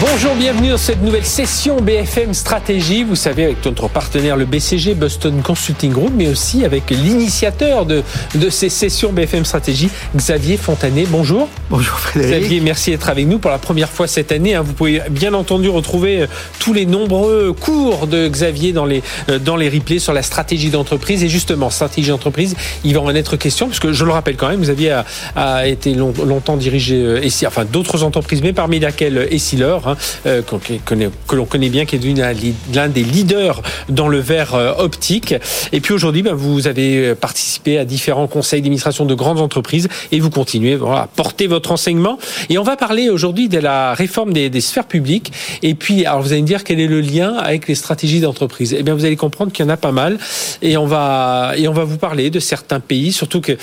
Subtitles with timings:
[0.00, 3.02] Bonjour, bienvenue dans cette nouvelle session BFM Stratégie.
[3.02, 8.04] Vous savez, avec notre partenaire le BCG, Boston Consulting Group, mais aussi avec l'initiateur de,
[8.36, 11.04] de ces sessions BFM Stratégie, Xavier Fontanet.
[11.08, 11.48] Bonjour.
[11.68, 12.42] Bonjour Frédéric.
[12.42, 14.54] Xavier, merci d'être avec nous pour la première fois cette année.
[14.54, 14.62] Hein.
[14.62, 16.26] Vous pouvez bien entendu retrouver euh,
[16.60, 20.70] tous les nombreux cours de Xavier dans les, euh, dans les replays sur la stratégie
[20.70, 21.24] d'entreprise.
[21.24, 22.54] Et justement, stratégie d'entreprise,
[22.84, 25.04] il va en être question, parce que je le rappelle quand même, Xavier a,
[25.34, 30.42] a été long, longtemps dirigé, euh, enfin d'autres entreprises, mais parmi lesquelles Essilor, hein, euh,
[30.42, 35.34] que l'on connaît bien, qui est l'un des leaders dans le verre euh, optique.
[35.72, 40.20] Et puis aujourd'hui, ben, vous avez participé à différents conseils d'administration de grandes entreprises et
[40.20, 42.18] vous continuez à porter votre enseignement.
[42.48, 45.32] Et on va parler aujourd'hui de la réforme des, des, sphères publiques.
[45.62, 48.74] Et puis, alors vous allez me dire quel est le lien avec les stratégies d'entreprise?
[48.78, 50.18] Eh bien, vous allez comprendre qu'il y en a pas mal.
[50.62, 53.56] Et on va, et on va vous parler de certains pays, surtout que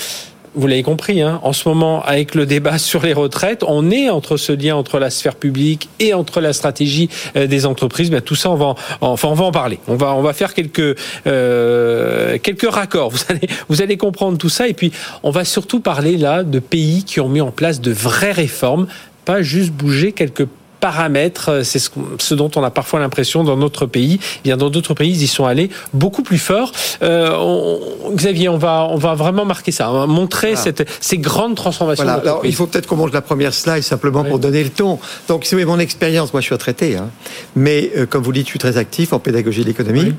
[0.56, 4.08] vous l'avez compris, hein, en ce moment, avec le débat sur les retraites, on est
[4.08, 8.10] entre ce lien entre la sphère publique et entre la stratégie euh, des entreprises.
[8.10, 9.78] Ben, tout ça, on va, en, enfin, on va en parler.
[9.86, 10.96] On va, on va faire quelques
[11.26, 13.10] euh, quelques raccords.
[13.16, 14.68] Vous allez, vous allez comprendre tout ça.
[14.68, 17.92] Et puis, on va surtout parler là de pays qui ont mis en place de
[17.92, 18.86] vraies réformes,
[19.24, 20.46] pas juste bouger quelques
[20.80, 21.50] paramètres.
[21.50, 24.18] Euh, c'est ce, dont on a parfois l'impression dans notre pays.
[24.22, 26.72] Eh bien, dans d'autres pays, ils y sont allés beaucoup plus fort.
[27.02, 27.76] Euh,
[28.12, 32.04] Xavier, on va, on va vraiment marquer ça, hein, montrer cette, ces grandes transformations.
[32.04, 32.20] Voilà.
[32.20, 34.98] Alors, il faut peut-être qu'on monte la première slide simplement pour donner le ton.
[35.28, 36.32] Donc, c'est mon expérience.
[36.32, 37.10] Moi, je suis retraité, hein.
[37.54, 40.14] mais euh, comme vous dites, je suis très actif en pédagogie de l'économie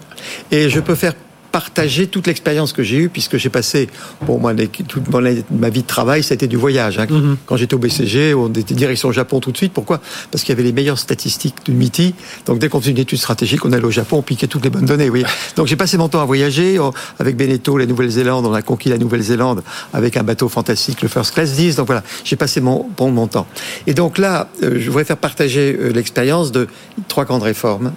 [0.52, 1.14] et je peux faire
[1.52, 3.90] partager toute l'expérience que j'ai eue, puisque j'ai passé,
[4.26, 4.54] pour moi,
[4.88, 7.00] toute ma vie de travail, c'était du voyage.
[7.00, 7.06] Hein.
[7.06, 7.36] Mm-hmm.
[7.46, 9.74] Quand j'étais au BCG, on était direction Japon tout de suite.
[9.74, 10.02] Pourquoi?
[10.32, 12.14] Parce qu'il y avait les meilleures statistiques du MITI.
[12.46, 14.70] Donc dès qu'on faisait une étude stratégique, on allait au Japon, on piquait toutes les
[14.70, 15.10] bonnes données.
[15.10, 15.24] Oui.
[15.56, 16.80] Donc j'ai passé mon temps à voyager
[17.20, 18.46] avec Beneteau, la Nouvelle-Zélande.
[18.46, 21.78] On a conquis la Nouvelle-Zélande avec un bateau fantastique, le First Class 10.
[21.78, 23.48] Donc voilà, j'ai passé mon, bon, mon temps.
[23.86, 26.68] Et donc là, euh, je voudrais faire partager euh, l'expérience de
[27.08, 27.94] trois grandes réformes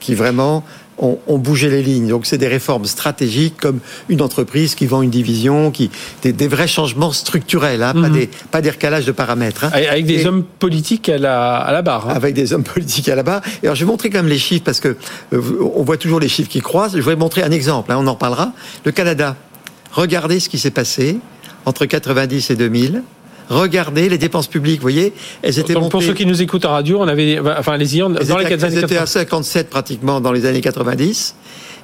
[0.00, 0.64] qui vraiment
[0.98, 2.08] ont, ont, bougé les lignes.
[2.08, 5.90] Donc c'est des réformes stratégiques comme une entreprise qui vend une division, qui
[6.22, 8.12] des, des vrais changements structurels, hein, pas, mhm.
[8.12, 9.64] des, pas des recalages de paramètres.
[9.64, 9.70] Hein.
[9.72, 12.08] Avec des hommes politiques à la, à la barre.
[12.08, 12.14] Hein.
[12.14, 13.42] Avec des hommes politiques à la barre.
[13.62, 14.96] Et alors je vais montrer quand même les chiffres parce que
[15.32, 16.96] euh, on voit toujours les chiffres qui croissent.
[16.96, 18.52] Je vais montrer un exemple, hein, on en parlera.
[18.84, 19.36] Le Canada.
[19.92, 21.18] Regardez ce qui s'est passé
[21.66, 23.02] entre 90 et 2000
[23.48, 25.12] regardez les dépenses publiques, vous voyez,
[25.42, 28.08] elles étaient Donc, Pour ceux qui nous écoutent en radio, on avait, enfin, les dans
[28.08, 31.34] les années Elles étaient à 57 pratiquement dans les années 90.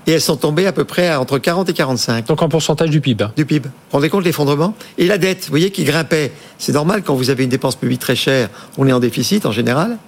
[0.07, 2.27] Et elles sont tombées à peu près entre 40 et 45.
[2.27, 3.27] Donc en pourcentage du PIB.
[3.37, 3.69] Du PIB.
[3.69, 6.33] Vous rendez compte l'effondrement Et la dette, vous voyez, qui grimpait.
[6.59, 9.53] C'est normal quand vous avez une dépense publique très chère, on est en déficit en
[9.53, 9.99] général.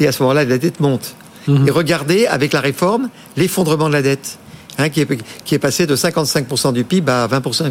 [0.00, 1.14] Et à ce moment-là, la dette monte.
[1.46, 1.68] Mhm.
[1.68, 4.38] Et regardez, avec la réforme, l'effondrement de la dette.
[4.78, 5.08] Hein, qui, est,
[5.44, 7.70] qui, est, passé de 55% du PIB à 20%.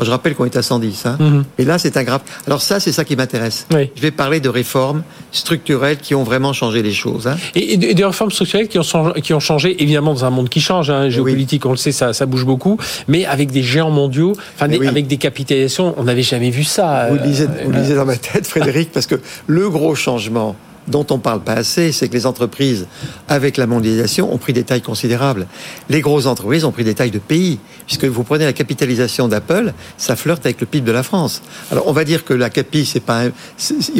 [0.00, 1.06] je rappelle qu'on est à 110.
[1.06, 1.16] Hein.
[1.18, 1.44] Mhm.
[1.58, 2.20] Et là, c'est un grave.
[2.46, 3.66] Alors ça, c'est ça qui m'intéresse.
[3.72, 3.90] Oui.
[3.96, 7.26] Je vais parler de réformes structurelles qui ont vraiment changé les choses.
[7.26, 7.36] Hein.
[7.54, 10.60] Et, et, des réformes structurelles qui ont, qui ont changé, évidemment, dans un monde qui
[10.60, 10.90] change.
[10.90, 12.78] Hein, géopolitique, on le sait, ça, ça bouge beaucoup.
[13.08, 17.08] Mais avec des géants mondiaux, enfin, des, avec des capitalisations, on n'avait jamais vu ça.
[17.10, 20.54] Vous lisez, vous lisez dans ma tête, Frédéric, parce que le gros changement
[20.88, 22.86] dont on parle pas assez, c'est que les entreprises,
[23.28, 25.46] avec la mondialisation, ont pris des tailles considérables.
[25.88, 29.72] Les grosses entreprises ont pris des tailles de pays, puisque vous prenez la capitalisation d'Apple,
[29.96, 31.42] ça flirte avec le PIB de la France.
[31.70, 33.24] Alors on va dire que la capi, c'est pas,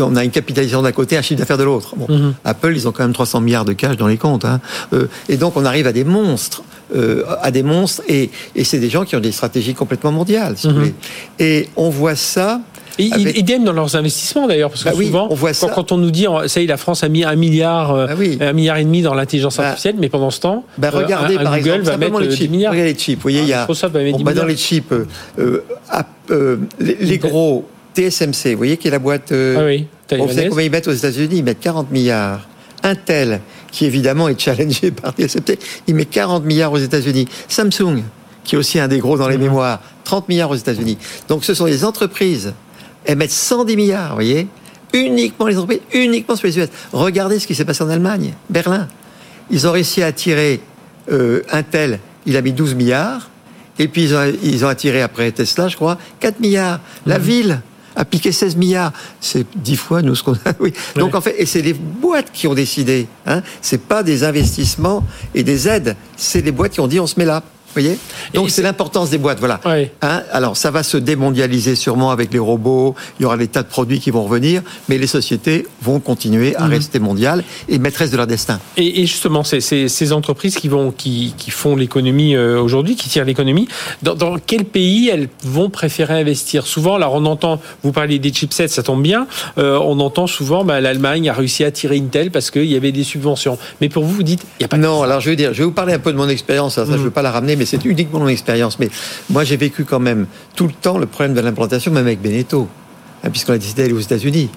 [0.00, 1.94] on a une capitalisation d'un côté, un chiffre d'affaires de l'autre.
[1.96, 2.34] Bon, mhm.
[2.44, 4.60] Apple, ils ont quand même 300 milliards de cash dans les comptes, hein.
[4.92, 6.62] euh, et donc on arrive à des monstres.
[6.94, 10.58] Euh, à des monstres et, et c'est des gens qui ont des stratégies complètement mondiales.
[10.58, 10.78] Si vous mhm.
[10.78, 10.94] voulez.
[11.38, 12.60] Et on voit ça
[12.98, 15.68] et idem dans leurs investissements d'ailleurs, parce que bah souvent, on voit ça.
[15.68, 18.48] Quand, on nous dit, ça y est, la France a mis un milliard, euh, bah
[18.48, 21.58] un milliard et demi dans l'intelligence bah artificielle, mais pendant ce temps, euh, regardez par
[21.58, 22.50] Google exemple, va mettre les chips.
[22.50, 22.72] Milliards.
[22.72, 23.18] Regardez les chips.
[23.18, 24.92] Vous voyez, il y a, on dans les chips,
[25.38, 27.66] euh, les, gros
[27.96, 29.32] TSMC, vous voyez qui est la boîte.
[29.32, 32.48] ah oui, on sait combien ils mettent aux États-Unis Ils mettent 40 milliards.
[32.84, 37.28] Intel, qui évidemment est challengé par TSMC, il met 40 milliards aux États-Unis.
[37.48, 38.02] Samsung,
[38.44, 39.44] qui est aussi un des gros dans les mhm.
[39.44, 40.98] mémoires, 30 milliards aux États-Unis.
[41.28, 42.54] Donc ce sont les entreprises
[43.04, 44.48] elles mettent 110 milliards, vous voyez
[44.92, 46.68] Uniquement les entreprises, uniquement sur les US.
[46.92, 48.88] Regardez ce qui s'est passé en Allemagne, Berlin.
[49.50, 50.60] Ils ont réussi à attirer
[51.10, 53.30] euh, Intel, il a mis 12 milliards.
[53.78, 54.12] Et puis
[54.42, 56.80] ils ont, attiré après Tesla, je crois, 4 milliards.
[57.06, 57.22] La mmh.
[57.22, 57.60] ville
[57.96, 58.92] a piqué 16 milliards.
[59.20, 60.36] C'est 10 fois nous ce qu'on a.
[60.60, 60.72] Oui.
[60.96, 63.06] Donc en fait, et c'est les boîtes qui ont décidé.
[63.26, 63.42] Hein.
[63.60, 65.04] C'est pas des investissements
[65.34, 65.96] et des aides.
[66.16, 67.42] C'est les boîtes qui ont dit on se met là.
[67.74, 67.98] Voyez
[68.34, 69.60] Donc c'est l'importance des boîtes, voilà.
[70.02, 73.62] Hein, alors ça va se démondialiser sûrement avec les robots, il y aura des tas
[73.62, 76.56] de produits qui vont revenir, mais les sociétés vont continuer Mhm.
[76.64, 78.58] à rester mondiales et maîtresses de leur destin.
[78.76, 82.96] Et, et justement, c'est c'est- ces entreprises qui vont, qui, qui font l'économie euh, aujourd'hui,
[82.96, 83.68] qui tirent l'économie.
[84.02, 86.66] Dans, dans quel pays elles vont préférer investir?
[86.66, 89.26] Souvent, alors on entend, vous parlez des chipsets, ça tombe bien.
[89.58, 92.92] euh, on entend souvent, bah, l'Allemagne a réussi à tirer Intel parce qu'il y avait
[92.92, 93.58] des subventions.
[93.80, 94.76] Mais pour vous, vous dites, il n'y a pas.
[94.76, 96.74] Non, alors je veux dire, je vais vous parler un peu de mon expérience.
[96.74, 98.78] Ça, ça, je ne veux pas la ramener, mais c'est uniquement mon expérience.
[98.78, 98.88] Mais
[99.30, 102.68] moi, j'ai vécu quand même tout le temps le problème de l'implantation, même avec Beneteau,
[103.22, 104.50] hein, puisqu'on a décidé d'aller aux États-Unis.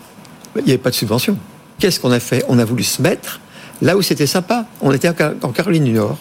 [0.57, 1.37] Il n'y avait pas de subvention.
[1.79, 2.45] Qu'est-ce qu'on a fait?
[2.47, 3.39] On a voulu se mettre
[3.81, 4.65] là où c'était sympa.
[4.81, 6.17] On était en Car- en Caroline du Nord.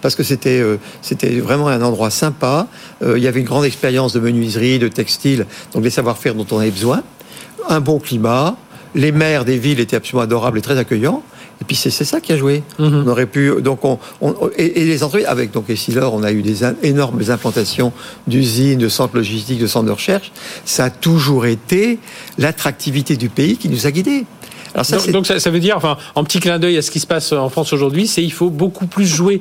[0.00, 0.78] Parce que c'était euh,
[1.40, 2.66] vraiment un endroit sympa.
[3.02, 6.46] Euh, il y avait une grande expérience de menuiserie, de textile, donc des savoir-faire dont
[6.50, 7.02] on avait besoin.
[7.68, 8.56] Un bon climat.
[8.94, 11.22] Les maires des villes étaient absolument adorables et très accueillants.
[11.62, 12.64] Et puis c'est ça qui a joué.
[12.80, 13.04] Mhm.
[13.06, 16.32] On aurait pu donc on, on- et, et les entreprises avec donc Essilor, on a
[16.32, 17.92] eu des in- énormes implantations
[18.26, 20.32] d'usines, de centres logistiques, de centres de recherche.
[20.64, 22.00] Ça a toujours été
[22.36, 24.26] l'attractivité du pays qui nous a guidés.
[24.74, 26.98] Alors ça donc, ça, ça veut dire, enfin, en petit clin d'œil à ce qui
[26.98, 29.40] se passe en France aujourd'hui, c'est il faut beaucoup plus jouer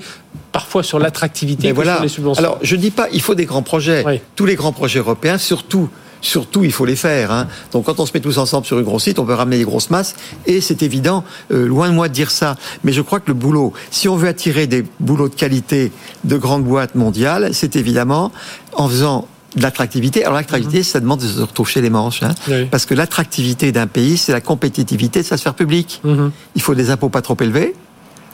[0.51, 1.95] parfois sur l'attractivité que voilà.
[1.95, 2.43] sur les subventions.
[2.43, 4.03] Alors, je dis pas, il faut des grands projets.
[4.05, 4.19] Oui.
[4.35, 5.89] Tous les grands projets européens, surtout,
[6.21, 7.31] surtout, il faut les faire.
[7.31, 7.47] hein.
[7.71, 9.63] Donc, quand on se met tous ensemble sur une grosse site, on peut ramener des
[9.63, 10.15] grosses masses.
[10.45, 12.55] Et c'est évident, euh, loin de moi de dire ça.
[12.83, 15.91] Mais je crois que le boulot, si on veut attirer des boulots de qualité
[16.23, 18.31] de grandes boîtes mondiales, c'est évidemment
[18.73, 20.23] en faisant de l'attractivité.
[20.23, 22.23] Alors, l'attractivité, ça demande de se retoucher les manches.
[22.23, 22.33] hein.
[22.47, 22.65] Oui.
[22.71, 25.99] Parce que l'attractivité d'un pays, c'est la compétitivité de sa sphère publique.
[26.05, 26.31] Mhm.
[26.55, 27.75] Il faut des impôts pas trop élevés.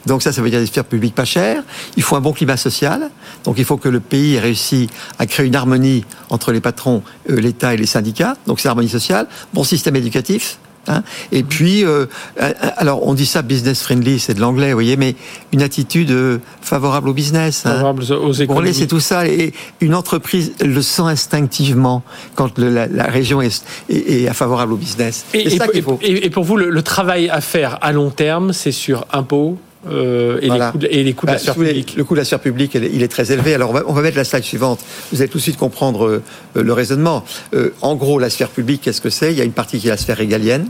[0.08, 1.62] Donc ça, ça veut dire des sphères publiques pas chères.
[1.96, 3.10] Il faut un bon climat social.
[3.44, 4.88] Donc il faut que le pays ait réussi
[5.18, 8.36] à créer une harmonie entre les patrons, euh, l'État et les syndicats.
[8.46, 9.26] Donc c'est l'harmonie sociale.
[9.54, 10.58] Bon système éducatif.
[10.88, 11.02] hein.
[11.32, 12.06] Et puis, euh,
[12.40, 15.14] euh, alors on dit ça business friendly, c'est de l'anglais, vous voyez, mais
[15.52, 17.64] une attitude favorable au business.
[17.66, 17.72] hein.
[17.74, 18.72] Favorable aux Vous économies.
[18.74, 19.26] c'est tout ça.
[19.28, 22.02] Et une entreprise le sent instinctivement
[22.34, 25.24] quand le- la, la région est, est, est favorable au business.
[25.34, 25.98] Et, et- ça qu'il faut.
[26.02, 29.58] et- et pour vous, le, le travail à faire à long terme, c'est sur impôts
[29.88, 30.66] euh, et, Voilà.
[30.66, 31.94] les coûts de, et les coûts de la Bah, sphère publique.
[31.96, 33.54] Le coût de la sphère publique, elle il est très élevé.
[33.54, 34.80] Alors, on va, on va mettre la slide suivante.
[35.12, 36.22] Vous allez tout de suite comprendre euh,
[36.54, 37.24] le raisonnement.
[37.54, 39.32] Euh, en gros, la sphère publique, qu'est-ce que c'est?
[39.32, 40.68] Il y a une partie qui est la sphère régalienne.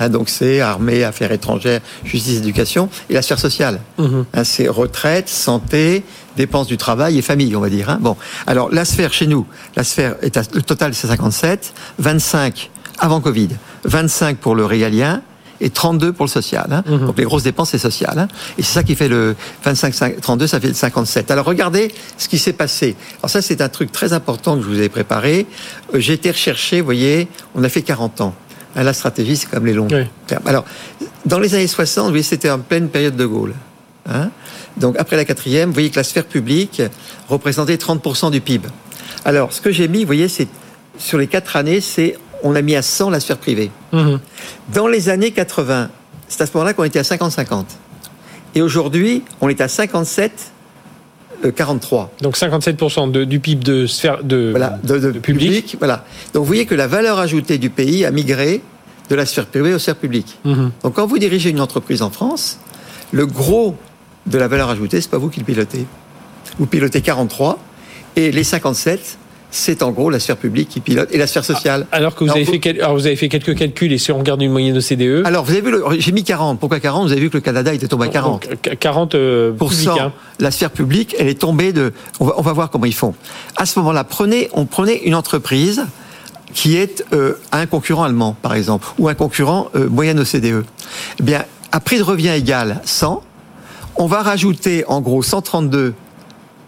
[0.00, 2.88] Hein, donc, c'est armée, affaires étrangères, justice, éducation.
[3.10, 3.80] Et la sphère sociale.
[3.98, 4.24] Mhm.
[4.34, 6.02] Hein, c'est retraite, santé,
[6.36, 7.90] dépenses du travail et famille, on va dire.
[7.90, 7.98] hein.
[8.00, 8.16] Bon,
[8.46, 9.46] alors la sphère chez nous,
[9.76, 13.50] la sphère est à- le total c'est 57, 25 avant Covid,
[13.84, 15.20] 25 pour le régalien
[15.62, 16.66] et 32 pour le social.
[16.70, 16.82] hein.
[16.86, 17.06] Mhm.
[17.06, 18.18] Donc les grosses dépenses c'est social.
[18.18, 18.28] hein.
[18.58, 21.30] Et c'est ça qui fait le 25, 5, 32, ça fait le 57.
[21.30, 22.96] Alors regardez ce qui s'est passé.
[23.20, 25.46] Alors ça c'est un truc très important que je vous ai préparé.
[25.94, 28.34] Euh, J'ai été recherché, vous voyez, on a fait 40 ans.
[28.76, 30.04] Hein, La stratégie, c'est comme les longs Oui.
[30.26, 30.46] termes.
[30.46, 30.64] Alors,
[31.26, 33.54] dans les années 60, vous voyez, c'était en pleine période de Gaulle.
[34.08, 34.30] Hein
[34.78, 36.82] Donc, après la quatrième, vous voyez que la sphère publique
[37.28, 38.66] représentait 30% du PIB.
[39.24, 40.48] Alors, ce que j'ai mis, vous voyez, c'est
[40.98, 43.70] sur les quatre années, c'est on a mis à 100 la sphère privée.
[43.92, 44.18] Mhm.
[44.74, 45.90] Dans les années 80,
[46.28, 47.64] c'est à ce moment-là qu'on était à 50-50.
[48.54, 50.52] Et aujourd'hui, on est à 57,
[51.44, 52.10] euh, 43.
[52.20, 55.46] Donc 57% de- du PIB de sphère de, Voilà, de, de de public.
[55.48, 55.76] public.
[55.78, 56.04] Voilà.
[56.34, 58.60] Donc, vous voyez que la valeur ajoutée du pays a migré
[59.10, 60.38] de la sphère privée aux sphères publiques.
[60.44, 60.70] Mhm.
[60.82, 62.58] Donc quand vous dirigez une entreprise en France,
[63.10, 63.76] le gros
[64.26, 65.86] de la valeur ajoutée, c'est pas vous qui le pilotez.
[66.58, 67.58] Vous pilotez 43
[68.16, 69.18] et les 57,
[69.54, 71.86] c'est en gros la sphère publique qui pilote et la sphère sociale.
[71.92, 73.98] Alors que vous Alors, avez, vous- fait quel- alors vous avez fait quelques calculs et
[73.98, 76.58] si on regarde une moyenne OCDE, Alors vous avez vu, le- j'ai mis 40.
[76.58, 78.48] Pourquoi 40 Vous avez vu que le Canada était tombé à 40.
[78.48, 80.12] donc, 40 euh, Pour publics, hein.
[80.40, 81.92] la sphère publique, elle est tombée de.
[82.18, 83.14] On va, on va voir comment ils font.
[83.56, 85.84] À ce moment-là, prenez, on prenait une entreprise
[86.54, 90.64] qui est euh, un concurrent allemand, par exemple, ou un concurrent euh, moyenne OCDE.
[91.20, 93.22] Eh bien, à prix de revient égal 100,
[93.96, 95.92] on va rajouter en gros 132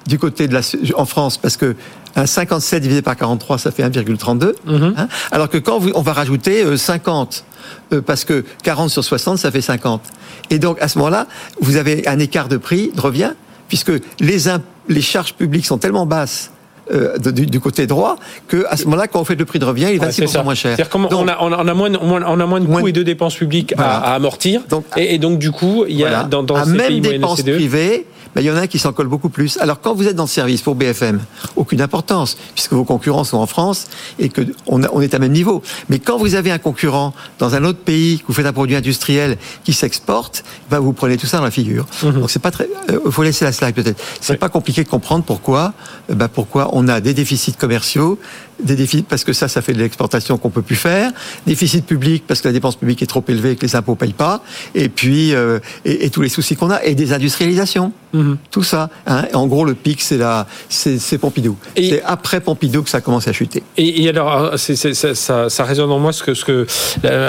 [0.07, 0.61] du côté de la
[0.97, 1.75] en France parce que
[2.17, 4.95] un 57 divisé par 43 ça fait 1,32 Mhm.
[4.97, 7.45] hein, alors que quand vous- on va rajouter euh, 50
[7.93, 10.03] euh, parce que 40 sur 60 ça fait 50
[10.51, 11.27] et donc à ce moment-là
[11.61, 13.33] vous avez un écart de prix de revient
[13.69, 16.51] puisque les imp- les charges publiques sont tellement basses
[16.93, 19.65] euh, du, du côté droit que à ce moment-là quand on fait le prix de
[19.65, 20.43] revient il est Ouais, 26% c'est ça.
[20.43, 22.87] moins cher C'est-à-dire comment Donc, on, a, on, a, moins on a moins de coûts
[22.89, 23.93] et de dépenses publiques à- Voilà.
[24.01, 24.61] à, amortir.
[24.69, 26.25] Donc, et, et donc, du coup, il y a Voilà.
[26.25, 28.93] dans, dans à ces même pays dépenses privées, ben, il y en a qui s'en
[28.93, 29.57] collent beaucoup plus.
[29.59, 31.21] Alors quand vous êtes dans le service pour BFM,
[31.57, 33.87] aucune importance, puisque vos concurrents sont en France
[34.19, 35.63] et que on, a- on est à même niveau.
[35.89, 38.77] Mais quand vous avez un concurrent dans un autre pays, que vous faites un produit
[38.77, 41.87] industriel qui s'exporte, ben, vous prenez tout ça dans la figure.
[42.03, 42.69] Donc c'est pas très.
[43.05, 44.03] Il faut laisser la slide peut-être.
[44.21, 44.39] C'est Oui.
[44.39, 45.73] pas compliqué de comprendre pourquoi,
[46.11, 48.19] euh, ben, pourquoi on a des déficits commerciaux,
[48.63, 51.13] des déficits parce que ça, ça fait de l'exportation qu'on peut plus faire,
[51.47, 54.13] déficit public parce que la dépense publique est trop élevée et que les impôts payent
[54.13, 54.43] pas,
[54.75, 57.93] et puis euh, et, et tous les soucis qu'on a et des industrialisations.
[58.15, 58.39] Mhm.
[58.51, 58.89] Tout ça.
[59.07, 59.25] Hein.
[59.35, 61.57] En gros, le pic, c'est la, c'est Pompidou.
[61.77, 63.63] C'est après Pompidou que ça commence à chuter.
[63.77, 66.67] Et, alors, ça, ça, résonne en moi ce que, ce que,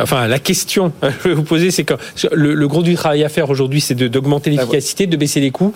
[0.02, 1.96] enfin, la question que je vais vous poser, c'est que
[2.32, 5.74] le, gros du travail à faire aujourd'hui, c'est d'augmenter ah, l'efficacité, de baisser les coûts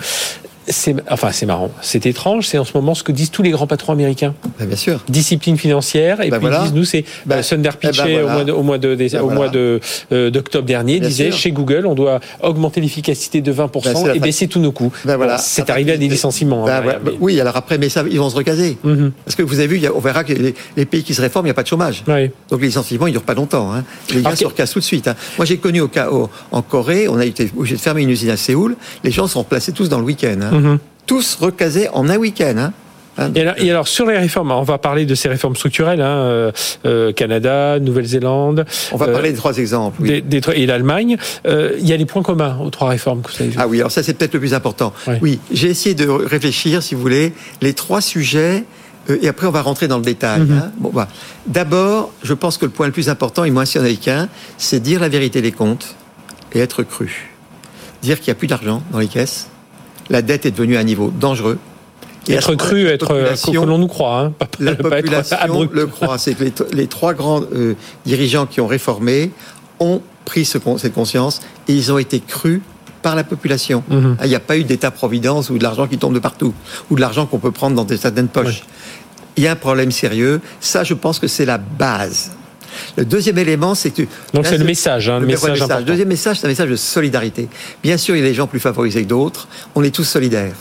[0.69, 3.51] c'est enfin c'est marrant, c'est étrange, c'est en ce moment ce que disent tous les
[3.51, 4.33] grands patrons américains.
[4.59, 5.03] Bah, bien sûr.
[5.09, 8.21] Discipline financière et bah, puis ils disent nous c'est bah, euh, Sundar eh ben, Pichai
[8.21, 9.79] au mois de, au mois de au mois de
[10.11, 14.59] euh, d'octobre dernier disait chez Google on doit augmenter l'efficacité de 20% et baisser tous
[14.59, 14.91] nos coûts.
[15.03, 15.38] voilà.
[15.38, 16.67] C'est arrivé à des licenciements.
[16.67, 16.83] Hein,
[17.19, 18.77] oui, alors après mais ça ils vont se recaser.
[18.83, 19.11] Mhm.
[19.25, 21.51] Parce que vous avez vu on verra que les, pays qui se réforment, il n'y
[21.51, 22.03] a pas de chômage.
[22.49, 23.83] Donc les licenciements, ils durent pas longtemps hein.
[24.13, 25.15] Les gens se recassent tout de suite hein.
[25.38, 26.09] Moi j'ai connu au, cas
[26.51, 29.43] en Corée, on a été obligé de fermer une usine à Séoul, les gens sont
[29.43, 30.39] placés tous dans le week-end.
[30.60, 32.54] Mhm tous recasés en un week-end.
[32.56, 32.74] Hein.
[33.18, 36.51] Hein, et, alors, sur les réformes, on va parler de ces réformes structurelles, hein, euh,
[36.86, 38.63] euh, Canada, Nouvelle-Zélande.
[38.92, 40.04] On va parler de trois exemples.
[40.04, 40.24] Oui.
[40.54, 41.18] et l'Allemagne.
[41.48, 43.58] Euh, il y a des points communs aux trois réformes que vous avez vues.
[43.60, 44.94] Ah oui, alors ça c'est peut-être le plus important.
[45.24, 48.63] Oui, j'ai essayé de réfléchir, si vous voulez, les trois sujets.
[49.10, 50.42] et après, on va rentrer dans le détail.
[50.42, 50.72] Mhm.
[50.78, 51.08] Bon, bah.
[51.48, 54.30] D'abord, je pense que le point le plus important, et moi, si on a qu'un,
[54.60, 55.96] c'est dire la vérité des comptes
[56.54, 57.32] et être cru.
[58.04, 59.49] Dire qu'il n'y a plus d'argent dans les caisses,
[60.10, 61.58] la dette est devenue à un niveau dangereux.
[62.28, 65.38] Et être cru, être que l'on nous croit, hein, la population
[65.72, 66.18] le croit.
[66.18, 67.75] C'est que les, trois grands euh,
[68.06, 69.32] dirigeants qui ont réformé
[69.80, 72.62] ont pris cette conscience et ils ont été crus
[73.01, 73.84] par la population.
[73.89, 74.18] Mhm.
[74.20, 76.54] Ah, il n'y a pas eu d'État-providence ou de l'argent qui tombe de partout,
[76.92, 78.63] ou de l'argent qu'on peut prendre dans des certaines poches.
[79.38, 80.42] Il y a un problème sérieux.
[80.60, 82.32] Ça, je pense que c'est la base.
[82.97, 84.03] Le deuxième élément, c'est que...
[84.33, 87.47] Donc c'est le message, hein, le, message, Le deuxième message, c'est un message de solidarité.
[87.83, 89.47] Bien sûr, il y a des gens plus favorisés que d'autres.
[89.75, 90.55] On est tous solidaires.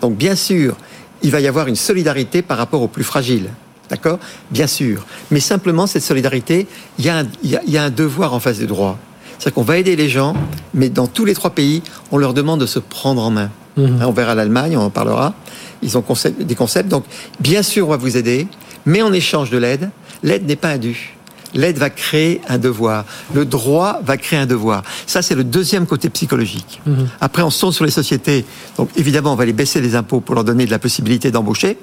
[0.00, 0.76] Donc bien sûr,
[1.22, 3.50] il va y avoir une solidarité par rapport aux plus fragiles.
[3.88, 4.18] D'accord?
[4.50, 5.06] Bien sûr.
[5.30, 6.66] Mais simplement, cette solidarité,
[6.98, 8.98] il y, a un, il, y a, un devoir en face des droits.
[9.38, 10.34] C'est-à-dire qu'on va aider les gens,
[10.74, 13.50] mais dans tous les trois pays, on leur demande de se prendre en main.
[13.76, 13.98] Mhm.
[14.00, 15.34] Hein, on verra l'Allemagne, on en parlera.
[15.82, 16.04] Ils ont
[16.40, 16.88] des concepts.
[16.88, 17.04] Donc,
[17.38, 18.48] bien sûr, on va vous aider,
[18.86, 19.90] mais en échange de l'aide,
[20.22, 21.15] l'aide n'est pas dû
[21.56, 23.04] l'aide va créer un devoir.
[23.34, 24.82] Le droit va créer un devoir.
[25.06, 26.80] Ça, c'est le deuxième côté psychologique.
[26.86, 27.08] Mhm.
[27.20, 28.44] Après, on se tourne sur les sociétés.
[28.76, 31.78] Donc, évidemment, on va les baisser les impôts pour leur donner de la possibilité d'embaucher,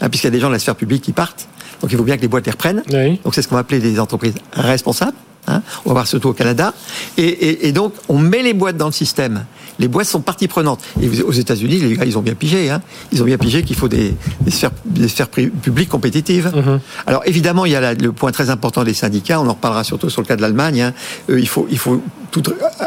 [0.00, 1.48] hein, puisqu'il y a des gens de la sphère publique qui partent.
[1.80, 2.82] Donc, il faut bien que les boîtes les reprennent.
[3.24, 5.16] Donc, c'est ce qu'on va appeler les entreprises responsables.
[5.48, 5.62] Hein.
[5.84, 6.74] on va voir surtout au Canada.
[7.16, 9.44] Et, et, donc, on met les boîtes dans le système
[9.78, 10.80] les boîtes sont partie prenante.
[11.00, 12.70] Et aux États-Unis, les gars, ils ont bien pigé.
[12.70, 12.80] Hein.
[13.12, 14.14] Ils ont bien pigé qu'il faut des,
[14.48, 16.50] sphères, publiques compétitives.
[16.54, 16.80] Mhm.
[17.06, 19.40] Alors évidemment, il y a le point très important des syndicats.
[19.40, 20.80] On en reparlera surtout sur le cas de l'Allemagne.
[20.80, 20.92] Hein.
[21.30, 22.42] Euh, il faut, il faut tout,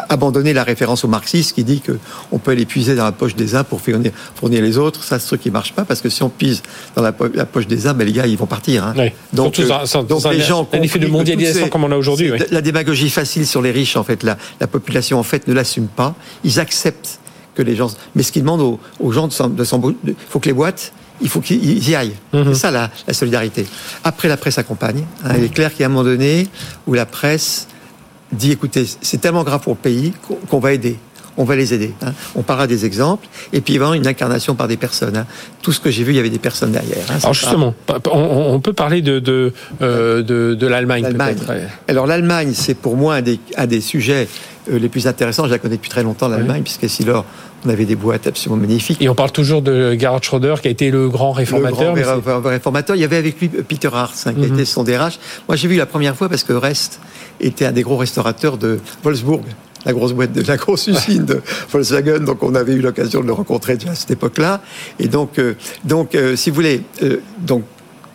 [0.10, 3.56] abandonner la référence au marxisme qui dit qu'on peut aller puiser dans la poche des
[3.56, 5.04] uns pour fournir, fournir les autres.
[5.04, 6.64] Ça, c'est ce qui marche pas parce que si on pise
[6.96, 8.84] dans la, poche des uns, ben, les gars, ils vont partir.
[8.84, 8.94] Hein.
[9.34, 12.32] Donc, euh, donc les gens un effet de mondialisation comme on a aujourd'hui.
[12.52, 15.88] La démagogie facile sur les riches, en fait, la, la population en fait ne l'assume
[15.88, 16.16] pas.
[16.44, 17.20] Ils acceptent accepte
[17.56, 17.92] que les gens.
[18.16, 19.34] Mais ce qu'ils demandent aux, gens de
[20.06, 22.16] il faut que les boîtes, il faut qu'ils y aillent.
[22.34, 22.54] Mhm.
[22.54, 23.66] C'est ça la, solidarité.
[24.04, 25.04] Après, la presse accompagne.
[25.24, 25.34] Hein.
[25.38, 26.48] il est clair qu'il y a un moment donné
[26.88, 27.68] où la presse
[28.32, 30.14] dit écoutez, c'est tellement grave pour le pays
[30.50, 30.98] qu'on va aider
[31.40, 31.94] on va les aider.
[32.04, 32.12] Hein.
[32.36, 35.16] On parlera des exemples, et puis il va y avoir une incarnation par des personnes.
[35.16, 35.26] Hein.
[35.62, 37.06] Tout ce que j'ai vu, il y avait des personnes derrière.
[37.10, 37.20] Hein.
[37.24, 37.74] Alors justement,
[38.12, 41.08] on, peut parler de, de, euh, de, l'Allemagne.
[41.88, 44.28] Alors l'Allemagne, c'est pour moi un des, un des sujets
[44.70, 45.46] euh, les plus intéressants.
[45.46, 47.26] Je la connais depuis très longtemps, l'Allemagne, puisque si lors
[47.66, 49.02] on avait des boîtes absolument magnifiques.
[49.02, 51.96] Et on parle toujours de Gerhard Schröder, qui a été le grand réformateur.
[51.96, 52.96] Le grand réformateur.
[52.98, 54.54] Il y avait avec lui Peter Hartz, qui mhm.
[54.54, 55.20] été son DRH.
[55.48, 57.00] Moi, j'ai vu la première fois parce que Rest
[57.40, 59.44] était un des gros restaurateurs de Wolfsburg
[59.86, 62.20] la grosse boîte de la grosse usine de Volkswagen.
[62.20, 64.62] Donc, on avait eu l'occasion de le rencontrer déjà à cette époque-là.
[65.00, 67.64] Et donc, euh, donc, euh, si vous voulez, euh, donc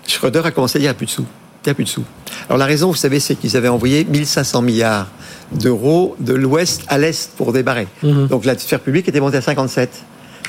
[0.06, 1.26] Schröder a commencé à dire il n'y a plus de sous.
[1.64, 2.04] Il n'y a plus de sous.
[2.48, 5.08] Alors la raison, vous savez, c'est qu'ils avaient envoyé 1500 milliards
[5.52, 7.88] d'euros de l'ouest à l'est pour débarrer.
[8.02, 8.26] Mhm.
[8.28, 9.90] Donc la sphère publique était montée à 57.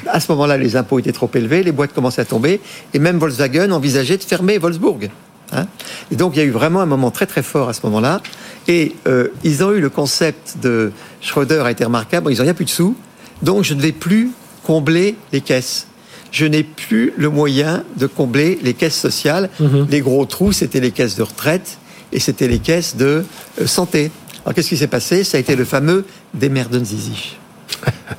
[0.08, 2.60] À ce moment-là, les impôts étaient trop élevés, les boîtes commençaient à tomber,
[2.94, 5.10] et même Volkswagen envisageait de fermer Wolfsburg.
[5.54, 5.68] Hein.
[6.12, 8.20] et donc il y a eu vraiment un moment très très fort à ce moment-là.
[8.68, 10.92] Et euh, ils ont eu le concept de
[11.22, 12.32] Schroeder a été remarquable.
[12.32, 12.96] Ils n'ont rien plus de sous,
[13.42, 14.32] donc je ne vais plus
[14.64, 15.88] combler les caisses.
[16.32, 19.50] Je n'ai plus le moyen de combler les caisses sociales.
[19.60, 19.88] Mhm.
[19.90, 21.78] Les gros trous, c'était les caisses de retraite
[22.12, 23.24] et c'était les caisses de
[23.62, 24.12] euh, santé.
[24.44, 25.24] Alors qu'est-ce qui s'est passé?
[25.24, 27.38] Ça a été le fameux Demerden-Zizich.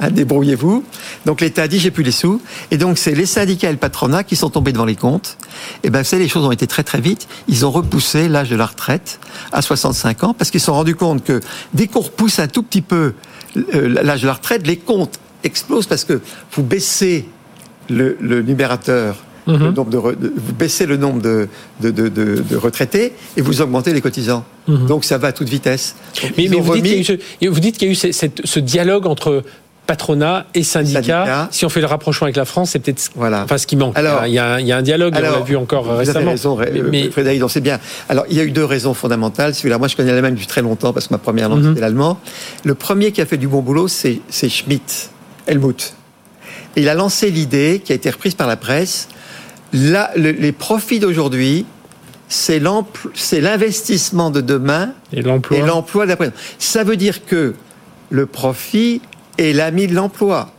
[0.01, 0.85] Hein, débrouillez-vous.
[1.25, 2.41] Donc l'État a dit j'ai plus les sous.
[2.71, 5.37] Et donc c'est les syndicats et le patronat qui sont tombés devant les comptes.
[5.83, 7.29] Et ben vous savez, les choses ont été très très vite.
[7.49, 9.21] Ils ont repoussé l'âge de la retraite
[9.53, 11.41] à 65 ans parce qu'ils se sont rendus compte que
[11.75, 13.15] dès qu'on repousse un tout petit peu
[13.75, 16.21] euh, l'âge de la retraite, les comptes explosent parce que
[16.53, 17.29] vous baissez
[17.89, 19.73] le, le numérateur mhm.
[19.73, 19.97] de,
[20.37, 21.49] vous baissez le nombre de,
[22.57, 24.45] retraités et vous augmentez les cotisants.
[24.69, 24.87] Mhm.
[24.87, 25.95] Donc ça va à toute vitesse.
[26.37, 26.75] mais, vous,
[27.61, 29.43] dites qu'il y a eu ce, dialogue entre
[29.87, 31.01] patronat et syndicats.
[31.03, 31.49] Syndicats.
[31.53, 33.45] Si on fait le rapprochement avec la France, c'est peut-être Voilà.
[33.45, 33.97] enfin, ce qui manque.
[33.97, 35.85] Alors- il, y a, un- il y a un dialogue, on Alors, l'a vu encore
[35.85, 36.31] Vous avez récemment.
[36.33, 37.79] raison, Mais- mais- Frédéric, on sait bien.
[38.09, 39.55] Alors, il y a eu deux raisons fondamentales.
[39.55, 41.69] Celui-là, moi, je connais l'Allemagne depuis très longtemps parce que ma première langue, Mhm.
[41.69, 42.19] c'était l'allemand.
[42.65, 45.11] Le premier qui a fait du bon boulot, c'est c'est Schmitt,
[45.47, 45.95] Helmut.
[46.75, 49.09] Et il a lancé l'idée, qui a été reprise par la presse,
[49.73, 51.67] là, le- les profits d'aujourd'hui,
[52.29, 52.59] c'est
[53.41, 55.59] l'investissement de demain et l'emploi.
[55.59, 56.31] et l'emploi d'après.
[56.59, 57.55] Ça veut dire que
[58.11, 59.01] le profit
[59.39, 60.51] est l'ami de l'emploi.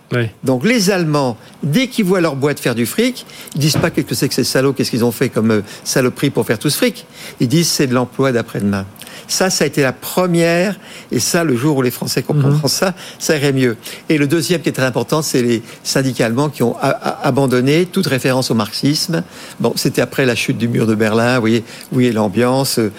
[0.46, 4.06] Donc les Allemands, dès qu'ils voient leur boîte faire du fric, ils disent pas qu'est-ce
[4.08, 6.70] que c'est que ces salauds, qu'est-ce qu'ils ont fait comme euh, saloperie pour faire tout
[6.70, 7.06] ce fric.
[7.42, 8.86] Ils disent c'est de l'emploi d'après-demain.
[9.28, 10.78] Ça, ça a été la première,
[11.12, 13.76] et ça, le jour où les Français comprendront ça, ça irait mieux.
[14.10, 16.76] Et le deuxième qui est très important, c'est les syndicats allemands qui ont
[17.24, 19.24] abandonné toute référence au marxisme.
[19.60, 22.90] Bon, c'était après la chute du mur de Berlin, vous voyez, voyez l'ambiance, euh,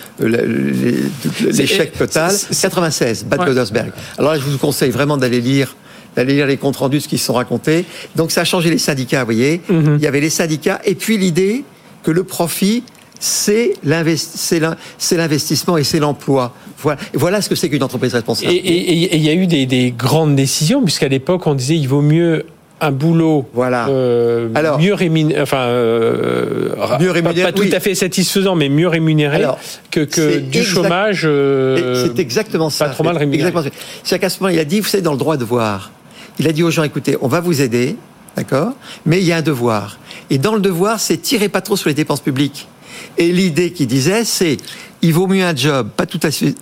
[1.41, 2.31] l'échec C'est- total.
[2.31, 3.93] c'est- c'est- 96, Bad Ouais.
[4.19, 5.75] Alors là, je vous conseille vraiment d'aller lire
[6.17, 7.85] d'aller lire les comptes rendus de ce qui se sont racontés.
[8.17, 9.61] Donc ça a changé les syndicats, vous voyez.
[9.69, 9.99] Mhm.
[9.99, 11.63] Il y avait les syndicats et puis l'idée
[12.03, 12.83] que le profit
[13.21, 16.55] c'est l'invest- c'est l'in- c'est l'investissement et c'est l'emploi.
[16.81, 18.53] Voilà, voilà ce que c'est qu'une entreprise responsable.
[18.53, 22.01] Et il y a eu des, des grandes décisions, puisqu'à l'époque, on disait il vaut
[22.03, 22.47] mieux
[22.81, 23.89] un boulot Voilà.
[23.89, 26.69] euh, Alors- mieux rémunéré, enfin, euh,
[27.01, 27.75] Mieux pas- rémunéré, pas, tout oui.
[27.75, 29.59] à fait satisfaisant, mais mieux rémunéré Alors,
[29.91, 31.23] que, que c'est du exact- chômage.
[31.25, 32.85] Euh, c'est exactement ça.
[32.87, 33.49] pas trop mal rémunéré.
[33.49, 33.71] Exactement ça.
[34.05, 35.91] C'est-à-dire qu'à ce moment, il a dit, vous savez, dans le droit de voir,
[36.39, 37.97] il a dit aux gens, écoutez, on va vous aider,
[38.37, 38.75] d'accord,
[39.07, 39.99] mais il y a un devoir.
[40.31, 42.69] Et dans le devoir, c'est tirez pas trop sur les dépenses publiques.
[43.17, 44.57] Et l'idée qu'il disait, c'est,
[45.03, 46.55] il vaut mieux un job pas tout à fait,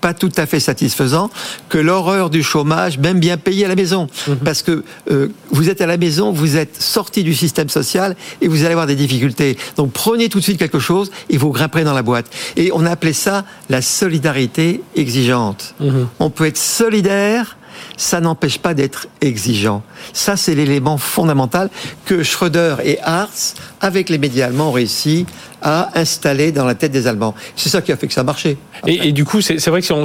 [0.00, 1.30] pas tout à fait satisfaisant
[1.68, 4.08] que l'horreur du chômage, même bien payé à la maison.
[4.44, 8.48] Parce que euh, vous êtes à la maison, vous êtes sorti du système social et
[8.48, 9.56] vous allez avoir des difficultés.
[9.76, 12.26] Donc prenez tout de suite quelque chose et vous grimperez dans la boîte.
[12.56, 15.74] Et on a appelé ça la solidarité exigeante.
[15.80, 16.08] Mhm.
[16.18, 17.56] On peut être solidaire,
[18.00, 19.82] ça n'empêche pas d'être exigeant.
[20.14, 21.68] Ça, c'est l'élément fondamental
[22.06, 25.26] que Schröder et Hartz, avec les médias allemands, ont réussi
[25.62, 27.34] à installer dans la tête des Allemands.
[27.56, 28.56] C'est ça qui a fait que ça a marché.
[28.86, 30.04] Et, et du coup, c'est vrai que si, on-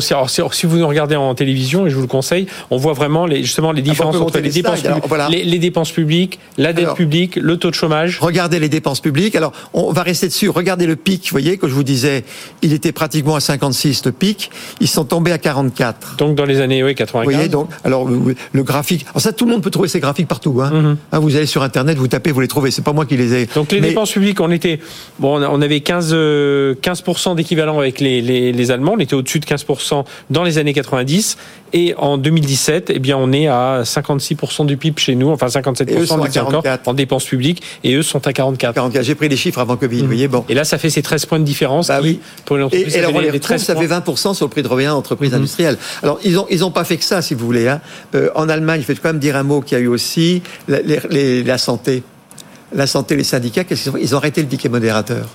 [0.68, 3.72] vous nous regardez en télévision, et je vous le conseille, on voit vraiment les, justement
[3.72, 5.30] les différences peut entre les les dépenses, alors, voilà.
[5.30, 8.20] les, les dépenses publiques, la dette Alors- publique, le taux de chômage.
[8.20, 9.36] Regardez les dépenses publiques.
[9.36, 10.50] Alors, on va rester dessus.
[10.50, 11.24] Regardez le pic.
[11.26, 12.24] Vous voyez, que je vous disais,
[12.62, 14.52] il était pratiquement à 56, le pic.
[14.82, 16.18] Ils sont tombés à 44.
[16.18, 17.34] Donc dans les années oui, Vous 95.
[17.34, 19.06] voyez, donc, alors, le graphique.
[19.10, 20.72] Alors, ça, tout le monde peut trouver ces graphiques partout, hein.
[20.72, 20.98] Mhm.
[21.12, 22.72] Hein, vous allez sur Internet, vous tapez, vous les trouvez.
[22.72, 23.46] C'est pas moi qui les ai.
[23.56, 24.80] Donc les Mais- dépenses publiques, on était
[25.20, 29.14] bon, on on avait 15 euh, 15% d'équivalent avec les, les, les Allemands, on était
[29.16, 31.38] au-dessus de 15% dans les années 90
[31.74, 35.90] et en 2017, eh bien on est à 56% du PIB chez nous, enfin 57%
[35.90, 36.88] Et eux sont on à était encore 44.
[36.88, 38.74] en dépenses publiques et eux sont à 44.
[38.76, 39.04] 44.
[39.04, 40.46] J'ai pris les chiffres avant Covid, vous voyez, bon.
[40.48, 42.20] Et là, ça fait ces 13 points de différence Bah qui, oui.
[42.46, 44.00] pour une Et, entreprise, et alors, on les les retrouve, 13 ça fait points.
[44.00, 45.38] 20% sur le prix de revient d'entreprise Mhm.
[45.38, 45.78] industrielle.
[46.04, 47.68] Alors, ils ont, ils ont pas fait que ça, si vous voulez.
[47.68, 47.82] Hein.
[48.16, 50.42] Euh, en Allemagne, je vais quand même dire un mot qu'il y a eu aussi,
[50.68, 52.04] la, les- les- la santé.
[52.76, 54.02] La santé, les syndicats, qu'est-ce qu'ils ont fait?
[54.04, 55.28] Ils ont arrêté le ticket modérateur.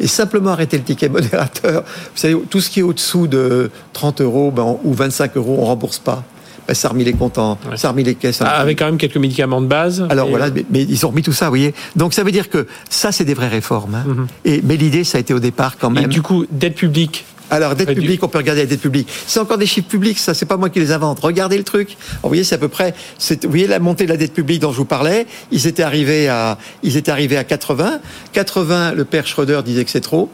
[0.00, 4.20] Et simplement arrêter le ticket modérateur, vous savez, tout ce qui est au-dessous de 30
[4.22, 6.24] euros ben, ou 25 euros, on rembourse pas.
[6.66, 7.76] Ben, ça a remis les comptes en- Ouais.
[7.76, 8.40] ça a remis les caisses.
[8.40, 10.06] en- Ah, avec quand même quelques médicaments de base.
[10.08, 11.74] alors Et- voilà, mais, mais ils ont remis tout ça, vous voyez.
[11.96, 13.94] Donc ça veut dire que ça, c'est des vraies réformes.
[13.96, 14.04] hein.
[14.06, 14.26] Mhm.
[14.46, 16.08] Et, mais l'idée, ça a été au départ quand Et même.
[16.10, 17.26] du coup, dette publique.
[17.52, 19.08] Alors, dette publique, on peut regarder la dette publique.
[19.26, 21.20] C'est encore des chiffres publics, ça, c'est pas moi qui les invente.
[21.20, 21.96] Regardez le truc.
[22.22, 22.94] Vous voyez, c'est à peu près,
[23.30, 25.26] vous voyez la montée de la dette publique dont je vous parlais?
[25.50, 28.00] Ils étaient arrivés à, ils étaient arrivés à 80.
[28.32, 30.30] 80, le père Schröder disait que c'est trop.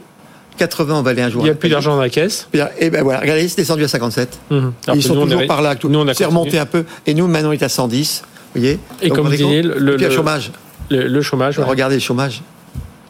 [0.59, 1.43] 80, on va aller un jour.
[1.43, 2.49] Il n'y a plus d'argent dans la caisse?
[2.81, 4.39] Et ben voilà, regardez, c'est descendu à 57.
[4.51, 4.73] Mhm.
[4.87, 5.75] Alors Ils sont nous, on toujours est- par là.
[5.77, 5.89] Tout.
[5.93, 6.85] on C'est remonté un peu.
[7.07, 8.23] Et nous, maintenant, on est à 110.
[8.55, 10.51] Vous voyez Et Donc, comme vous disiez, le- le- le chômage.
[10.91, 11.59] Le, le chômage.
[11.59, 11.65] ouais.
[11.65, 12.43] Regardez le chômage.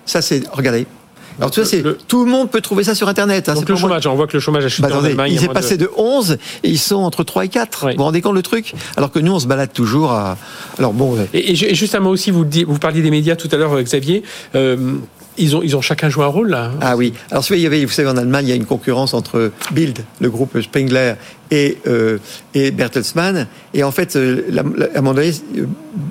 [0.05, 0.87] Ça, c'est, regardez.
[1.39, 3.49] Alors, tout ça, c'est, Le- tout le monde peut trouver ça sur Internet.
[3.49, 5.11] hein, Donc le moi chômage, on voit que le chômage a chuté Bah, en attendez,
[5.11, 5.33] Allemagne.
[5.33, 6.33] il est passé de- de 11
[6.65, 7.87] et ils sont entre 3 et 4.
[7.87, 7.93] Oui.
[7.93, 8.75] Vous vous rendez compte le truc?
[8.97, 10.37] Alors que nous, on se balade toujours à.
[10.79, 11.17] Alors bon.
[11.33, 13.57] Et, et ju- et juste un mot aussi, vous, vous parliez des médias tout à
[13.57, 14.23] l'heure, euh, Xavier.
[14.55, 14.95] Euh,
[15.39, 16.67] ils, ont, ils ont chacun joué un rôle là.
[16.75, 16.79] hein.
[16.81, 17.13] Ah oui.
[17.31, 21.15] Alors, vous savez, en Allemagne, il y a une concurrence entre Bild, le groupe Spengler,
[21.51, 22.19] et, euh,
[22.55, 23.47] et Bertelsmann.
[23.75, 24.43] Et en fait, euh,
[24.95, 25.33] à un moment donné,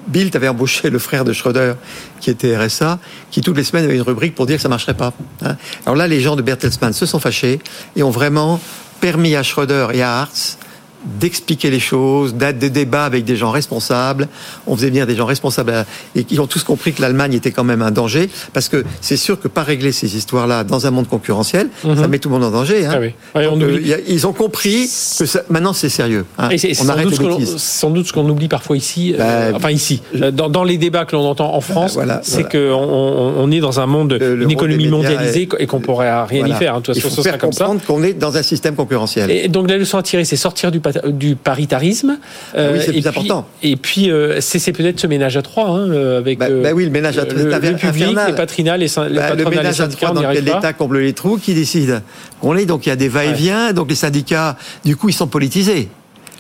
[0.08, 1.74] Bild avait embauché le frère de Schröder,
[2.22, 3.00] qui était RSA,
[3.32, 5.14] qui toutes les semaines avait une rubrique pour dire que ça marcherait pas.
[5.44, 5.56] hein.
[5.86, 7.60] Alors là, les gens de Bertelsmann se sont fâchés
[7.96, 8.60] et ont vraiment
[9.00, 10.58] permis à Schröder et à Hartz
[11.20, 14.28] d'expliquer les choses, d'être des débats avec des gens responsables.
[14.66, 17.52] On faisait bien des gens responsables à- et qui ont tous compris que l'Allemagne était
[17.52, 20.92] quand même un danger, parce que c'est sûr que pas régler ces histoires-là dans un
[20.92, 21.98] monde concurrentiel, Mhm.
[21.98, 22.86] ça met tout le monde en danger.
[22.86, 22.92] hein.
[22.96, 23.12] Ah oui.
[23.36, 23.94] Ouais, on Donc, euh, oublie.
[24.08, 26.26] il ils ont compris que ça- maintenant c'est sérieux.
[26.38, 26.50] hein.
[26.50, 29.52] Et On sans arrête doute, les ce sans doute ce qu'on oublie parfois ici, euh,
[29.52, 32.42] Bah, enfin ici, euh, dans, dans les débats que l'on entend en France, voilà, c'est
[32.50, 32.50] voilà.
[32.50, 36.10] qu'on on, on est dans un monde, Le- le une économie mondialisée et qu'on pourrait
[36.24, 36.56] rien Voilà.
[36.56, 36.76] y faire.
[36.76, 36.80] hein.
[36.80, 38.76] De toute Il façon, faut ce sera faire comme comprendre qu'on est dans un système
[38.76, 39.30] concurrentiel.
[39.32, 42.18] Et donc la leçon à tirer, c'est sortir du du paritarisme.
[42.56, 43.46] Ah oui, c'est plus et important.
[43.60, 46.70] Puis, et puis, euh, c'est peut-être ce ménage à trois, hein, euh, avec bah, bah
[46.74, 49.82] oui, le ménage à trois, le, le public, les patronats, les, les, bah, le ménage
[49.82, 52.02] à trois dans lequel l'État comble les trous, qui décide
[52.42, 53.74] On est donc il y a des va-et-vient, ouais.
[53.74, 55.90] donc les syndicats, du coup, ils sont politisés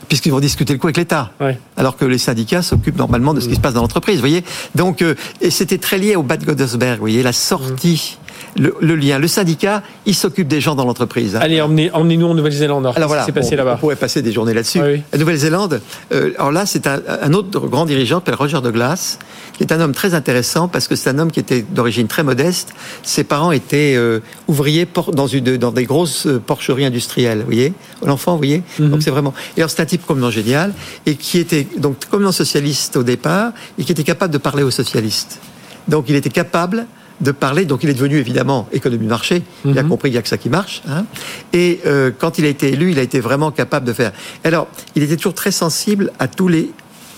[0.08, 1.32] puisqu'ils vont discuter le coup avec l'État.
[1.40, 1.60] Ouais.
[1.76, 4.44] Alors que les syndicats s'occupent normalement de ce qui se passe dans l'entreprise, vous voyez.
[4.76, 8.18] Donc, euh, et c'était très lié au Bad Godesberg, vous voyez, la sortie.
[8.18, 8.27] Mmh.
[8.58, 9.20] Le, le, lien.
[9.20, 11.36] Le syndicat, il s'occupe des gens dans l'entreprise.
[11.36, 12.86] Allez, emmenez-nous emmenez en Nouvelle-Zélande.
[12.86, 14.82] Alors, alors voilà, s'est passé là-bas on pourrait passer des journées là-dessus.
[14.82, 15.02] Oui.
[15.12, 15.82] La Nouvelle-Zélande,
[16.14, 19.20] euh, alors là, c'est un, un, autre grand dirigeant, s'appelle Roger Douglas,
[19.58, 22.24] qui est un homme très intéressant parce que c'est un homme qui était d'origine très
[22.24, 22.74] modeste.
[23.04, 27.74] Ses parents étaient euh, ouvriers dans, une, dans des grosses euh, porcheries industrielles, vous voyez
[28.06, 28.86] L'enfant, vous voyez Mhm.
[28.86, 28.92] mm -hmm.
[28.92, 29.34] Donc c'est vraiment...
[29.56, 30.74] Et alors c'est un type complètement génial
[31.06, 34.76] et qui était donc complètement socialiste au départ et qui était capable de parler aux
[34.82, 35.40] socialistes.
[35.88, 36.86] Donc il était capable
[37.22, 37.66] de parler.
[37.66, 39.42] Donc il est devenu évidemment économie de marché.
[39.66, 39.78] Il Mhm.
[39.78, 40.82] a compris qu'il n'y a que ça qui marche.
[40.88, 41.06] Hein.
[41.54, 44.12] Et euh, quand il a été élu, il a été vraiment capable de faire.
[44.44, 46.72] Alors, il était toujours très sensible à tous les,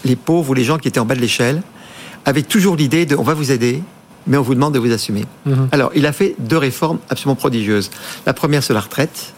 [0.06, 1.62] les pauvres ou les gens qui étaient en bas de l'échelle,
[2.26, 3.82] avec toujours l'idée de on va vous aider,
[4.28, 5.26] mais on vous demande de vous assumer.
[5.46, 5.70] Mhm.
[5.72, 7.90] Alors, il a fait deux réformes absolument prodigieuses.
[8.26, 9.34] La première, c'est la retraite.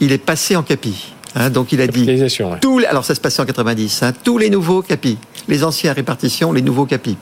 [0.00, 1.12] Il est passé en capi.
[1.36, 2.04] Hein, donc il a dit
[2.44, 2.86] ouais.
[2.86, 6.62] alors ça se passait en 90 hein, tous les nouveaux capis les anciens répartitions les
[6.62, 7.16] nouveaux capis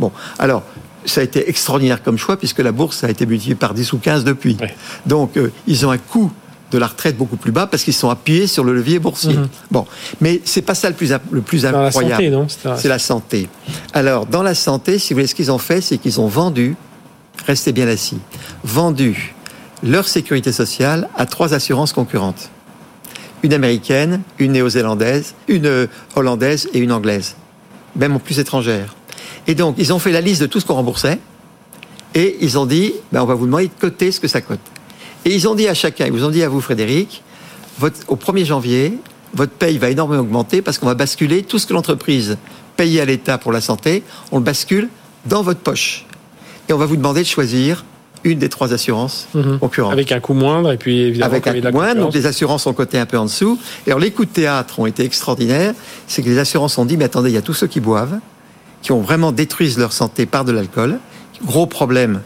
[0.00, 0.62] bon alors
[1.04, 3.98] ça a été extraordinaire comme choix puisque la bourse a été multipliée par 10 ou
[3.98, 4.56] 15 depuis.
[4.60, 4.74] Ouais.
[5.06, 6.32] Donc euh, ils ont un coût
[6.70, 9.34] de la retraite beaucoup plus bas parce qu'ils sont appuyés sur le levier boursier.
[9.34, 9.48] Mhm.
[9.70, 9.86] Bon,
[10.20, 12.14] mais c'est pas ça le plus le plus Dans la incroyable.
[12.14, 13.48] santé, non C'est la santé.
[13.94, 16.76] Alors dans la santé, si vous voulez, ce qu'ils ont fait, c'est qu'ils ont vendu,
[17.46, 18.18] restez bien assis,
[18.64, 19.34] vendu
[19.82, 22.50] leur sécurité sociale à trois assurances concurrentes.
[23.44, 27.36] Une américaine, une néo-zélandaise, une euh, hollandaise et une anglaise,
[27.94, 28.96] même en plus étrangère.
[29.48, 31.18] Et donc, ils ont fait la liste de tout ce qu'on remboursait,
[32.14, 34.60] et ils ont dit, ben, on va vous demander de coter ce que ça cote.
[35.24, 37.22] Et ils ont dit à chacun, ils vous ont dit à vous, Frédéric,
[37.78, 38.94] votre, au 1er janvier,
[39.34, 42.38] votre paye va énormément augmenter parce qu'on va basculer tout ce que l'entreprise
[42.76, 44.88] payait à l'État pour la santé, on le bascule
[45.26, 46.06] dans votre poche.
[46.68, 47.84] Et on va vous demander de choisir
[48.24, 49.58] une des trois assurances Mhm.
[49.58, 49.92] concurrentes.
[49.92, 52.72] Avec un coût moindre, et puis évidemment, Avec un coût moindre, donc les assurances ont
[52.72, 53.58] coté un peu en dessous.
[53.86, 55.74] Et alors les coups de théâtre ont été extraordinaires.
[56.06, 58.18] C'est que les assurances ont dit, mais attendez, il y a tous ceux qui boivent,
[58.82, 60.98] qui ont vraiment détruisent leur santé par de l'alcool.
[61.44, 62.22] Gros problème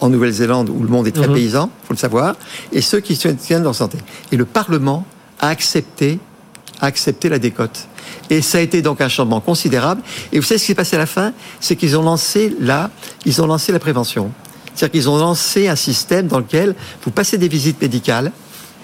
[0.00, 1.34] en Nouvelle-Zélande où le monde est très Mhm.
[1.34, 2.34] paysan, faut le savoir.
[2.72, 3.98] Et ceux qui tiennent leur santé.
[4.32, 5.04] Et le Parlement
[5.40, 6.18] a accepté,
[6.80, 7.86] a accepté la décote.
[8.30, 10.02] Et ça a été donc un changement considérable.
[10.32, 11.32] Et vous savez ce qui s'est passé à la fin?
[11.60, 12.90] C'est qu'ils ont lancé là,
[13.24, 14.32] ils ont lancé la prévention.
[14.74, 18.32] C'est-à-dire qu'ils ont lancé un système dans lequel vous passez des visites médicales.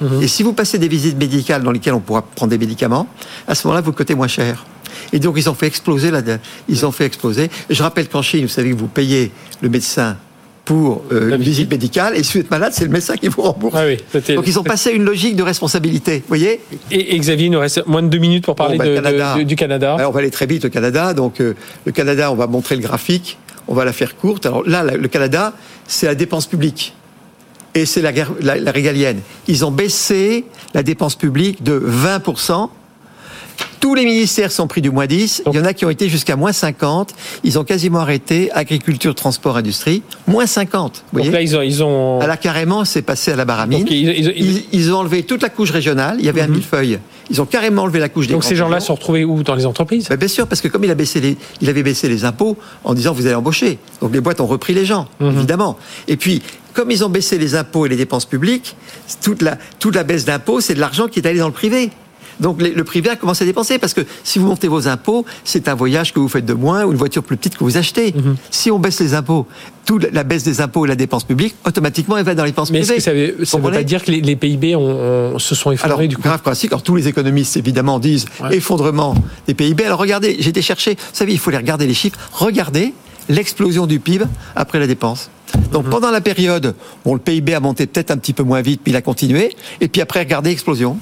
[0.01, 0.23] Mhm.
[0.23, 3.09] Et si vous passez des visites médicales dans lesquelles on pourra prendre des médicaments,
[3.49, 4.65] à ce moment-là, vous cotez moins cher.
[5.13, 6.23] Et donc, ils ont fait exploser la,
[6.69, 7.51] ils ont fait exploser.
[7.71, 10.17] Je rappelle qu'en Chine, vous savez que vous payez le médecin
[10.65, 11.71] pour euh, une visite.
[11.71, 13.75] médicale, et si vous êtes malade, c'est le médecin qui vous rembourse.
[13.79, 13.97] Ah oui,
[14.35, 16.19] Donc, ils ont passé à une logique de responsabilité.
[16.19, 16.61] Vous voyez?
[16.91, 18.91] Et, et Xavier, il nous reste moins de deux minutes pour parler Bon, bah, de-
[18.91, 19.35] le Canada.
[19.35, 19.95] de- de- du Canada.
[19.95, 21.15] Alors, on va aller très vite au Canada.
[21.15, 21.55] Donc, euh,
[21.87, 23.39] le Canada, on va montrer le graphique.
[23.67, 24.45] On va la faire courte.
[24.45, 25.55] Alors là, la- le Canada,
[25.87, 26.95] c'est la dépense publique.
[27.75, 29.21] Et c'est la, guerre- la, la régalienne.
[29.47, 32.69] Ils ont baissé la dépense publique de 20%.
[33.81, 35.43] Tous les ministères sont pris du moins 10.
[35.47, 37.15] Il y en a qui ont été jusqu'à moins 50.
[37.45, 40.03] Ils ont quasiment arrêté agriculture, transport, industrie.
[40.27, 41.05] Moins 50.
[41.13, 41.63] Vous Donc voyez là, ils ont.
[41.63, 42.21] Ils ont...
[42.21, 43.81] à la carrément, c'est passé à la baramine.
[43.81, 46.17] Donc, ils- ils- ils- Ils, ils ont enlevé toute la couche régionale.
[46.19, 46.55] Il y avait un Mhm.
[46.55, 46.99] millefeuille.
[47.31, 49.67] Ils ont carrément enlevé la couche des donc ces gens-là sont retrouvés où Dans les
[49.67, 50.09] entreprises?
[50.09, 52.57] Ben, bien sûr, parce que comme il, a baissé les, il avait baissé les impôts
[52.85, 53.79] en disant vous allez embaucher.
[54.01, 55.37] Donc les boîtes ont repris les gens, Mhm.
[55.37, 55.77] évidemment.
[56.09, 58.77] Et puis, comme ils ont baissé les impôts et les dépenses publiques,
[59.23, 61.91] toute la, toute la baisse d'impôts, c'est de l'argent qui est allé dans le privé.
[62.41, 65.25] Donc les- le privé a commencé à dépenser parce que si vous montez vos impôts,
[65.45, 67.77] c'est un voyage que vous faites de moins ou une voiture plus petite que vous
[67.77, 68.13] achetez.
[68.17, 68.37] Mhm.
[68.51, 69.47] Si on baisse les impôts,
[69.85, 72.71] toute la baisse des impôts et la dépense publique, automatiquement elle va dans les dépenses
[72.71, 72.99] Mais est-ce privées.
[72.99, 75.73] que ça veut, ça veut pas dire que les, les PIB ont- ont- se sont
[75.73, 76.71] effondrés alors, du coup grave classique.
[76.73, 78.57] Alors, tous les économistes, évidemment, disent Ouais.
[78.57, 79.15] effondrement
[79.47, 79.85] des PIB.
[79.85, 82.19] Alors, regardez, j'ai été chercher, vous savez, il faut les regarder les chiffres.
[82.33, 82.93] Regardez
[83.29, 84.25] l'explosion du PIB
[84.57, 85.31] après la dépense.
[85.73, 85.91] Donc, Mhm.
[85.91, 86.75] pendant la période,
[87.05, 89.55] bon, le PIB a monté peut-être un petit peu moins vite, puis il a continué.
[89.81, 90.99] Et puis après, regardez, explosion.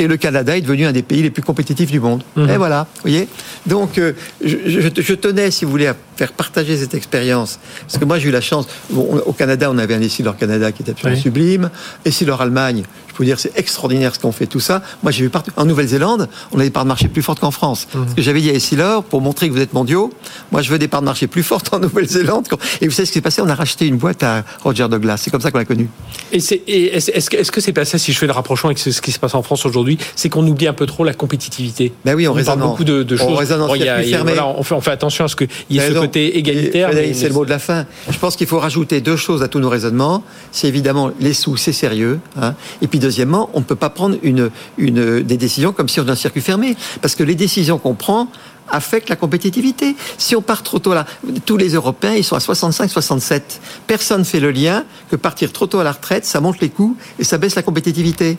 [0.00, 2.22] Et le Canada est devenu un des pays les plus compétitifs du monde.
[2.34, 2.48] Mhm.
[2.48, 3.28] Et voilà, vous voyez
[3.66, 7.58] Donc, euh, je, je- je tenais, si vous voulez, à faire partager cette expérience.
[7.82, 8.66] Parce que moi, j'ai eu la chance.
[8.88, 11.22] Bon, au Canada, on avait un Essilor Canada qui était absolument Oui.
[11.22, 11.70] sublime.
[12.06, 12.84] Essilor Allemagne,
[13.20, 14.82] vous dire, c'est extraordinaire ce qu'on fait, tout ça.
[15.02, 15.50] Moi, j'ai vu partout.
[15.56, 17.86] En Nouvelle-Zélande, on a des parts de marché plus fortes qu'en France.
[17.94, 18.14] Mhm.
[18.16, 20.10] Que j'avais dit à Essilor, pour montrer que vous êtes mondiaux,
[20.52, 22.46] moi, je veux des parts de marché plus fortes en Nouvelle-Zélande.
[22.80, 23.40] Et vous savez ce qui s'est passé?
[23.42, 25.18] On a racheté une boîte à Roger Douglas.
[25.18, 25.88] C'est comme ça qu'on l'a connu.
[26.32, 29.18] Et est-ce que c'est pas ça, si je fais le rapprochement avec ce qui se
[29.18, 31.92] passe en France aujourd'hui, c'est qu'on oublie un peu trop la compétitivité?
[32.04, 32.68] Ben oui, On parle raisonnant.
[32.70, 33.26] beaucoup de, de choses.
[33.28, 35.78] Bon, y a- y a- voilà, on, fait, on fait attention à ce qu'il y
[35.78, 36.90] ait Vous ce côté égalitaire.
[36.94, 37.86] Mais- c'est le mot de la fin.
[38.10, 40.22] Je pense qu'il faut rajouter deux choses à tous nos raisonnements.
[40.52, 42.18] C'est évidemment les sous, c'est sérieux.
[42.40, 42.54] hein.
[42.82, 46.12] Et puis deuxièmement, on ne peut pas prendre une, des décisions comme si on était
[46.12, 46.76] un circuit fermé.
[47.02, 48.28] Parce que les décisions qu'on prend
[48.68, 49.96] affectent la compétitivité.
[50.16, 51.04] Si on part trop tôt là,
[51.44, 53.60] tous les Européens, ils sont à 65, 67.
[53.88, 56.96] Personne fait le lien que partir trop tôt à la retraite, ça monte les coûts
[57.18, 58.38] et ça baisse la compétitivité.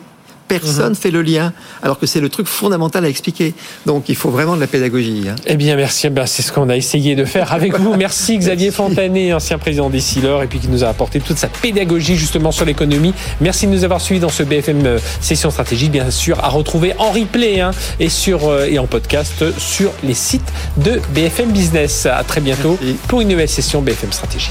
[0.60, 0.96] Personne mhm.
[0.96, 3.54] fait le lien, alors que c'est le truc fondamental à expliquer.
[3.86, 5.24] Donc il faut vraiment de la pédagogie.
[5.28, 5.36] Hein.
[5.46, 6.10] Eh bien, merci.
[6.10, 7.94] Ben, c'est ce qu'on a essayé de faire avec vous.
[7.96, 11.48] Merci Xavier Fontanet, ancien président des Sealers, et puis qui nous a apporté toute sa
[11.48, 13.14] pédagogie justement sur l'économie.
[13.40, 16.92] Merci de nous avoir suivis dans ce BFM euh, Session Stratégique, bien sûr, à retrouver
[16.98, 22.06] en replay hein, et, sur, euh, et en podcast sur les sites de BFM Business.
[22.06, 24.50] À très bientôt pour une nouvelle session BFM Stratégie.